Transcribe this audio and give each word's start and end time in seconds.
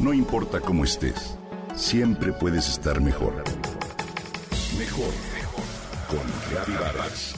No 0.00 0.14
importa 0.14 0.60
cómo 0.62 0.84
estés, 0.84 1.36
siempre 1.76 2.32
puedes 2.32 2.70
estar 2.70 3.02
mejor. 3.02 3.44
Mejor, 4.78 5.12
mejor. 5.34 5.64
Con 6.08 6.20
Reavivadas. 6.50 7.34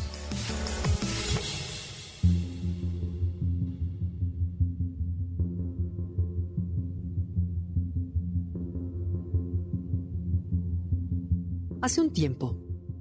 Hace 11.81 12.01
un 12.01 12.13
tiempo, 12.13 12.56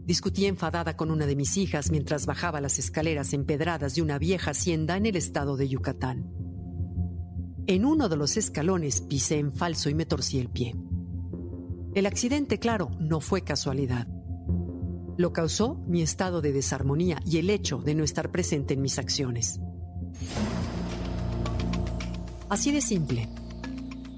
discutí 0.05 0.47
enfadada 0.47 0.97
con 0.97 1.11
una 1.11 1.27
de 1.27 1.35
mis 1.35 1.55
hijas 1.57 1.91
mientras 1.91 2.25
bajaba 2.25 2.61
las 2.61 2.79
escaleras 2.79 3.31
empedradas 3.33 3.93
de 3.93 4.01
una 4.01 4.17
vieja 4.17 4.51
hacienda 4.51 4.97
en 4.97 5.05
el 5.05 5.15
estado 5.15 5.55
de 5.55 5.69
Yucatán. 5.69 6.40
En 7.71 7.85
uno 7.85 8.09
de 8.09 8.17
los 8.17 8.35
escalones 8.35 8.99
pisé 8.99 9.39
en 9.39 9.53
falso 9.53 9.89
y 9.89 9.93
me 9.93 10.05
torcí 10.05 10.39
el 10.39 10.49
pie. 10.49 10.75
El 11.95 12.05
accidente, 12.05 12.59
claro, 12.59 12.91
no 12.99 13.21
fue 13.21 13.45
casualidad. 13.45 14.09
Lo 15.15 15.31
causó 15.31 15.75
mi 15.87 16.01
estado 16.01 16.41
de 16.41 16.51
desarmonía 16.51 17.21
y 17.25 17.37
el 17.37 17.49
hecho 17.49 17.77
de 17.77 17.95
no 17.95 18.03
estar 18.03 18.29
presente 18.29 18.73
en 18.73 18.81
mis 18.81 18.99
acciones. 18.99 19.61
Así 22.49 22.73
de 22.73 22.81
simple. 22.81 23.29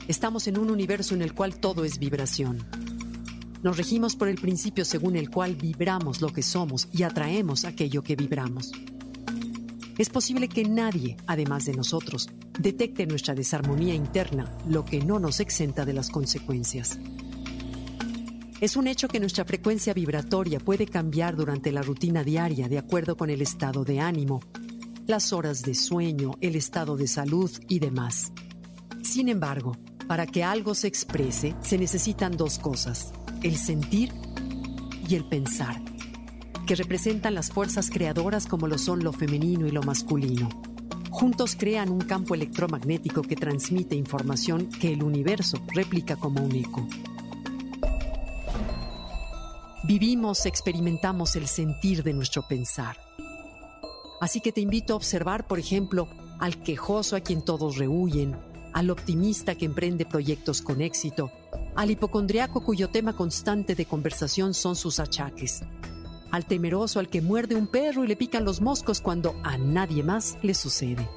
Estamos 0.08 0.47
en 0.47 0.58
un 0.58 0.72
universo 0.72 1.13
en 1.13 1.22
el 1.22 1.35
cual 1.35 1.58
todo 1.58 1.85
es 1.85 1.99
vibración. 1.99 2.58
Nos 3.61 3.77
regimos 3.77 4.16
por 4.16 4.30
el 4.30 4.41
principio 4.41 4.83
según 4.83 5.16
el 5.16 5.30
cual 5.30 5.58
vibramos 5.58 6.22
lo 6.22 6.30
que 6.30 6.41
somos 6.41 6.89
y 6.91 7.03
atraemos 7.03 7.66
aquello 7.66 8.02
que 8.02 8.16
vibramos. 8.16 8.72
Es 9.97 10.09
posible 10.09 10.49
que 10.49 10.63
nadie, 10.63 11.17
además 11.27 11.65
de 11.65 11.73
nosotros, 11.73 12.27
detecte 12.59 13.05
nuestra 13.05 13.35
desarmonía 13.35 13.93
interna, 13.93 14.57
lo 14.67 14.85
que 14.85 14.99
no 14.99 15.19
nos 15.19 15.39
exenta 15.39 15.85
de 15.85 15.93
las 15.93 16.09
consecuencias. 16.09 16.99
Es 18.59 18.75
un 18.75 18.88
hecho 18.88 19.08
que 19.08 19.19
nuestra 19.19 19.45
frecuencia 19.45 19.94
vibratoria 19.94 20.59
puede 20.59 20.88
cambiar 20.88 21.36
durante 21.36 21.71
la 21.71 21.81
rutina 21.81 22.23
diaria 22.23 22.69
de 22.69 22.80
acuerdo 22.80 23.17
con 23.17 23.30
el 23.30 23.41
estado 23.41 23.83
de 23.83 23.99
ánimo, 23.99 24.39
las 25.05 25.31
horas 25.33 25.61
de 25.61 25.75
sueño, 25.75 26.31
el 26.41 26.55
estado 26.55 26.95
de 26.95 27.08
salud 27.08 27.52
y 27.67 27.80
demás. 27.80 28.31
Sin 29.03 29.30
embargo, 29.30 29.73
para 30.08 30.25
que 30.25 30.44
algo 30.44 30.73
se 30.75 30.88
exprese 30.88 31.55
se 31.61 31.77
necesitan 31.77 32.36
dos 32.36 32.58
cosas, 32.58 33.11
el 33.44 33.58
sentir 33.58 34.11
y 35.08 35.16
el 35.16 35.25
pensar, 35.25 35.80
que 36.66 36.75
representan 36.75 37.36
las 37.36 37.52
fuerzas 37.52 37.89
creadoras 37.89 38.47
como 38.47 38.67
lo 38.67 38.78
son 38.78 39.03
lo 39.03 39.11
femenino 39.14 39.67
y 39.67 39.72
lo 39.72 39.83
masculino. 39.83 40.50
Juntos 41.11 41.55
crean 41.58 41.89
un 41.89 42.02
campo 42.02 42.33
electromagnético 42.33 43.22
que 43.22 43.36
transmite 43.36 43.95
información 43.95 44.67
que 44.67 44.94
el 44.94 45.03
universo 45.03 45.61
replica 45.73 46.16
como 46.16 46.42
un 46.42 46.55
eco. 46.55 46.88
Vivimos, 49.86 50.45
experimentamos 50.45 51.36
el 51.36 51.47
sentir 51.47 52.03
de 52.03 52.14
nuestro 52.14 52.47
pensar. 52.47 52.98
Así 54.22 54.39
que 54.39 54.53
te 54.53 54.61
invito 54.61 54.94
a 54.94 54.95
observar, 54.95 55.45
por 55.45 55.59
ejemplo, 55.59 56.08
al 56.39 56.64
quejoso 56.64 57.16
a 57.16 57.20
quien 57.20 57.44
todos 57.44 57.77
rehuyen, 57.77 58.36
al 58.73 58.89
optimista 58.89 59.55
que 59.55 59.66
emprende 59.66 60.05
proyectos 60.05 60.61
con 60.61 60.81
éxito, 60.81 61.31
al 61.75 61.92
hipocondriaco 61.92 62.64
cuyo 62.64 62.89
tema 62.89 63.14
constante 63.14 63.75
de 63.75 63.86
conversación 63.86 64.53
son 64.53 64.75
sus 64.75 65.00
achaques, 65.00 65.64
al 66.34 66.48
temeroso 66.48 67.00
al 67.00 67.09
que 67.09 67.22
muerde 67.22 67.53
un 67.53 67.67
perro 67.67 68.03
y 68.03 68.08
le 68.08 68.16
pican 68.16 68.44
los 68.44 68.59
moscos 68.59 69.02
cuando 69.02 69.36
a 69.44 69.59
nadie 69.59 70.02
más 70.02 70.36
le 70.42 70.56
sucede, 70.56 71.08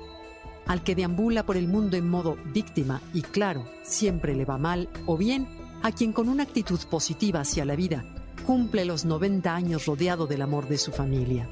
al 0.66 0.84
que 0.84 0.94
deambula 0.94 1.46
por 1.46 1.56
el 1.56 1.68
mundo 1.68 1.96
en 1.96 2.06
modo 2.06 2.36
víctima 2.52 3.00
y 3.14 3.22
claro, 3.22 3.66
siempre 3.82 4.36
le 4.36 4.44
va 4.44 4.58
mal, 4.58 4.90
o 5.06 5.16
bien 5.16 5.48
a 5.82 5.90
quien 5.90 6.12
con 6.12 6.28
una 6.28 6.42
actitud 6.42 6.78
positiva 6.90 7.40
hacia 7.40 7.64
la 7.64 7.76
vida 7.76 8.04
cumple 8.44 8.84
los 8.84 9.06
90 9.06 9.54
años 9.54 9.86
rodeado 9.86 10.26
del 10.26 10.42
amor 10.42 10.68
de 10.68 10.76
su 10.76 10.92
familia. 10.92 11.48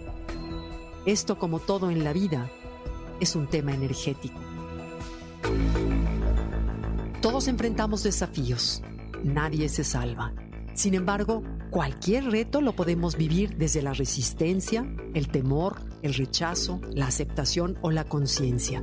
Esto, 1.07 1.39
como 1.39 1.59
todo 1.59 1.91
en 1.91 2.05
la 2.05 2.13
vida, 2.13 2.51
es 3.19 3.35
un 3.35 3.47
tema 3.47 3.73
energético. 3.73 4.41
Todos 7.23 7.49
enfrentamos 7.49 8.03
desafíos, 8.03 8.83
nadie 9.23 9.71
se 9.71 9.85
salva. 9.85 10.35
Sin 10.75 10.95
embargo, 10.95 11.43
cualquier 11.71 12.25
reto 12.25 12.61
lo 12.61 12.75
podemos 12.75 13.17
vivir 13.17 13.57
desde 13.57 13.81
la 13.81 13.93
resistencia, 13.93 14.85
el 15.15 15.29
temor, 15.29 15.77
el 16.03 16.15
rechazo, 16.15 16.81
la 16.93 17.07
aceptación 17.07 17.79
o 17.81 17.93
la 17.93 18.05
conciencia. 18.05 18.83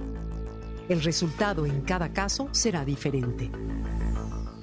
El 0.87 1.03
resultado 1.03 1.65
en 1.65 1.81
cada 1.81 2.13
caso 2.13 2.47
será 2.51 2.85
diferente. 2.85 3.51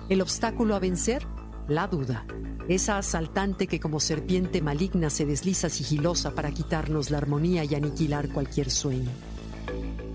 El 0.09 0.23
obstáculo 0.23 0.75
a 0.75 0.79
vencer, 0.79 1.27
la 1.69 1.87
duda. 1.87 2.27
Esa 2.67 2.99
asaltante 2.99 3.67
que 3.67 3.81
como 3.81 4.01
serpiente 4.01 4.63
maligna 4.63 5.11
se 5.11 5.27
desliza 5.27 5.69
sigilosa 5.69 6.35
para 6.35 6.51
quitarnos 6.51 7.11
la 7.11 7.19
armonía 7.19 7.65
y 7.65 7.75
aniquilar 7.75 8.31
cualquier 8.31 8.71
sueño. 8.71 9.11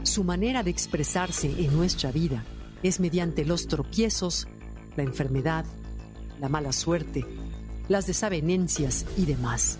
Su 0.04 0.24
manera 0.24 0.64
de 0.64 0.72
expresarse 0.72 1.48
en 1.48 1.76
nuestra 1.76 2.12
vida 2.12 2.44
es 2.82 3.00
mediante 3.00 3.46
los 3.46 3.68
tropiezos, 3.68 4.48
la 4.96 5.04
enfermedad, 5.04 5.66
la 6.44 6.50
mala 6.50 6.74
suerte, 6.74 7.26
las 7.88 8.06
desavenencias 8.06 9.06
y 9.16 9.26
demás. 9.26 9.80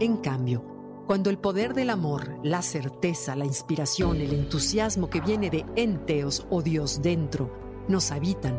En 0.00 0.16
cambio, 0.16 0.64
cuando 1.06 1.28
el 1.28 1.36
poder 1.36 1.74
del 1.74 1.90
amor, 1.90 2.38
la 2.42 2.62
certeza, 2.62 3.36
la 3.36 3.44
inspiración, 3.44 4.16
el 4.22 4.32
entusiasmo 4.32 5.10
que 5.10 5.20
viene 5.20 5.50
de 5.50 5.66
enteos 5.76 6.46
o 6.48 6.62
Dios 6.62 7.02
dentro 7.02 7.54
nos 7.86 8.10
habitan, 8.10 8.58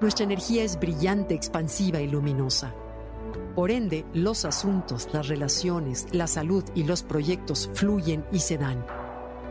nuestra 0.00 0.22
energía 0.22 0.62
es 0.62 0.78
brillante, 0.78 1.34
expansiva 1.34 2.00
y 2.00 2.06
luminosa. 2.06 2.72
Por 3.56 3.72
ende, 3.72 4.04
los 4.14 4.44
asuntos, 4.44 5.08
las 5.12 5.26
relaciones, 5.26 6.06
la 6.12 6.28
salud 6.28 6.62
y 6.76 6.84
los 6.84 7.02
proyectos 7.02 7.68
fluyen 7.74 8.24
y 8.30 8.38
se 8.38 8.56
dan 8.56 8.84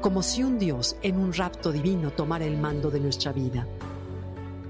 como 0.01 0.23
si 0.23 0.43
un 0.43 0.57
Dios 0.57 0.95
en 1.01 1.17
un 1.17 1.33
rapto 1.33 1.71
divino 1.71 2.11
tomara 2.11 2.45
el 2.45 2.57
mando 2.57 2.89
de 2.89 2.99
nuestra 2.99 3.31
vida. 3.33 3.67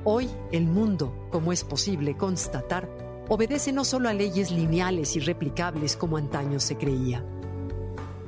Hoy 0.03 0.29
el 0.51 0.65
mundo, 0.65 1.27
como 1.29 1.51
es 1.51 1.63
posible 1.63 2.17
constatar, 2.17 2.89
obedece 3.27 3.71
no 3.71 3.85
solo 3.85 4.09
a 4.09 4.13
leyes 4.13 4.51
lineales 4.51 5.15
y 5.15 5.19
replicables 5.19 5.95
como 5.95 6.17
antaño 6.17 6.59
se 6.59 6.77
creía. 6.77 7.23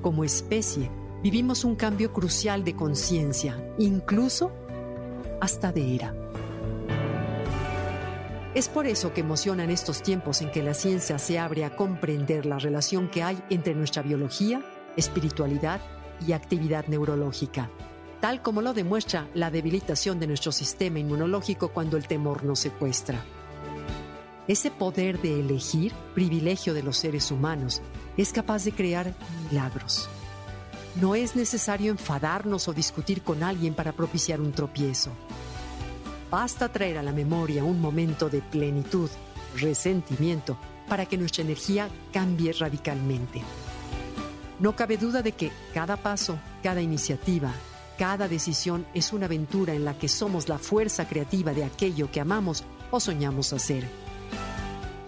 Como 0.02 0.24
especie, 0.24 0.92
vivimos 1.24 1.64
un 1.64 1.76
cambio 1.76 2.14
crucial 2.14 2.64
de 2.64 2.76
conciencia, 2.76 3.74
incluso 3.78 4.52
hasta 5.40 5.72
de 5.72 5.96
era. 5.96 6.16
Es 8.54 8.68
por 8.68 8.86
eso 8.86 9.14
que 9.14 9.22
emocionan 9.22 9.72
estos 9.72 10.04
tiempos 10.04 10.42
en 10.42 10.52
que 10.52 10.62
la 10.62 10.74
ciencia 10.74 11.18
se 11.18 11.40
abre 11.40 11.64
a 11.64 11.76
comprender 11.76 12.46
la 12.46 12.60
relación 12.60 13.10
que 13.10 13.24
hay 13.24 13.42
entre 13.50 13.74
nuestra 13.74 14.04
biología, 14.04 14.62
espiritualidad 14.98 15.80
y 16.28 16.34
actividad 16.34 16.88
neurológica, 16.88 17.70
tal 18.20 18.42
como 18.42 18.62
lo 18.62 18.74
demuestra 18.74 19.28
la 19.34 19.52
debilitación 19.52 20.20
de 20.20 20.28
nuestro 20.28 20.52
sistema 20.52 21.00
inmunológico 21.00 21.70
cuando 21.70 21.98
el 21.98 22.08
temor 22.08 22.44
nos 22.44 22.60
secuestra. 22.60 23.24
Ese 24.48 24.72
poder 24.72 25.22
de 25.22 25.40
elegir, 25.40 25.94
privilegio 26.14 26.74
de 26.74 26.84
los 26.84 26.98
seres 26.98 27.32
humanos, 27.32 27.82
es 28.18 28.34
capaz 28.34 28.64
de 28.66 28.72
crear 28.72 29.14
milagros. 29.50 30.10
No 31.00 31.16
es 31.16 31.36
necesario 31.36 31.92
enfadarnos 31.92 32.68
o 32.68 32.74
discutir 32.74 33.22
con 33.22 33.44
alguien 33.44 33.74
para 33.74 33.94
propiciar 33.94 34.42
un 34.42 34.52
tropiezo. 34.52 35.12
Basta 36.30 36.70
traer 36.70 36.98
a 36.98 37.04
la 37.04 37.14
memoria 37.14 37.64
un 37.64 37.80
momento 37.80 38.30
de 38.30 38.42
plenitud, 38.42 39.10
resentimiento, 39.58 40.58
para 40.88 41.06
que 41.06 41.18
nuestra 41.18 41.44
energía 41.44 41.88
cambie 42.12 42.52
radicalmente. 42.52 43.42
No 44.62 44.76
cabe 44.76 44.98
duda 44.98 45.24
de 45.24 45.32
que 45.32 45.52
cada 45.74 45.98
paso, 45.98 46.38
cada 46.62 46.84
iniciativa, 46.84 47.52
cada 47.98 48.28
decisión 48.28 48.86
es 48.94 49.12
una 49.12 49.26
aventura 49.26 49.74
en 49.74 49.84
la 49.84 49.98
que 49.98 50.08
somos 50.08 50.50
la 50.50 50.60
fuerza 50.60 51.08
creativa 51.08 51.52
de 51.52 51.64
aquello 51.64 52.12
que 52.12 52.22
amamos 52.22 52.64
o 52.92 53.00
soñamos 53.00 53.54
hacer. 53.54 53.90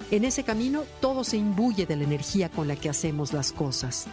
En 0.10 0.26
ese 0.26 0.44
camino 0.44 0.86
todo 1.00 1.24
se 1.24 1.38
imbuye 1.38 1.86
de 1.86 1.96
la 1.96 2.04
energía 2.04 2.50
con 2.50 2.68
la 2.68 2.76
que 2.76 2.90
hacemos 2.90 3.32
las 3.32 3.52
cosas. 3.52 4.08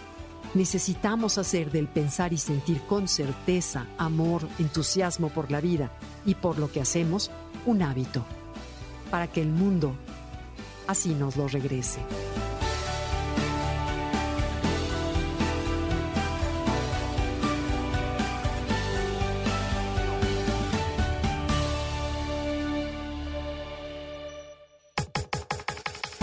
Necesitamos 0.53 1.39
hacer 1.39 1.71
del 1.71 1.89
pensar 1.89 2.35
y 2.35 2.39
sentir 2.39 2.83
con 2.83 3.09
certeza, 3.09 3.87
amor, 3.97 4.47
entusiasmo 4.59 5.31
por 5.31 5.51
la 5.51 5.63
vida 5.63 5.91
y 6.27 6.35
por 6.35 6.59
lo 6.59 6.71
que 6.71 6.83
hacemos 6.83 7.31
un 7.65 7.81
hábito, 7.81 8.27
para 9.11 9.27
que 9.27 9.41
el 9.41 9.49
mundo 9.49 9.95
así 10.87 11.15
nos 11.15 11.39
lo 11.39 11.49
regrese. 11.49 12.01